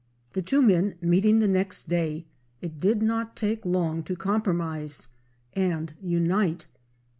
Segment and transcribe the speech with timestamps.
[0.33, 2.25] The two men meeting the next day
[2.59, 5.09] it did not take long to compromise
[5.53, 6.65] and unite.